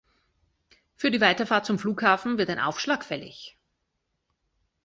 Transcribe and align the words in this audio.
Für 0.95 1.11
die 1.11 1.21
Weiterfahrt 1.21 1.67
zum 1.67 1.77
Flughafen 1.77 2.39
wird 2.39 2.49
ein 2.49 2.59
Aufschlag 2.59 3.05
fällig. 3.05 3.55